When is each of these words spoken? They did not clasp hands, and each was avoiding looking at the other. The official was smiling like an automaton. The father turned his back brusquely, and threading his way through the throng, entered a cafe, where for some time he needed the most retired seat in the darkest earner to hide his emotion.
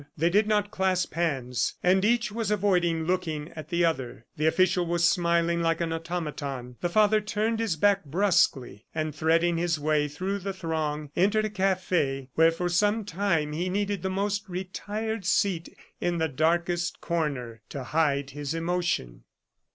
They 0.17 0.31
did 0.31 0.47
not 0.47 0.71
clasp 0.71 1.13
hands, 1.13 1.75
and 1.83 2.03
each 2.03 2.31
was 2.31 2.49
avoiding 2.49 3.05
looking 3.05 3.51
at 3.55 3.69
the 3.69 3.85
other. 3.85 4.25
The 4.35 4.47
official 4.47 4.83
was 4.87 5.07
smiling 5.07 5.61
like 5.61 5.79
an 5.79 5.93
automaton. 5.93 6.77
The 6.81 6.89
father 6.89 7.21
turned 7.21 7.59
his 7.59 7.75
back 7.75 8.03
brusquely, 8.05 8.87
and 8.95 9.13
threading 9.13 9.57
his 9.57 9.77
way 9.79 10.07
through 10.07 10.39
the 10.39 10.53
throng, 10.53 11.11
entered 11.15 11.45
a 11.45 11.51
cafe, 11.51 12.29
where 12.33 12.49
for 12.51 12.67
some 12.67 13.05
time 13.05 13.51
he 13.53 13.69
needed 13.69 14.01
the 14.01 14.09
most 14.09 14.49
retired 14.49 15.23
seat 15.23 15.69
in 15.99 16.17
the 16.17 16.27
darkest 16.27 16.97
earner 17.07 17.61
to 17.69 17.83
hide 17.83 18.31
his 18.31 18.55
emotion. 18.55 19.23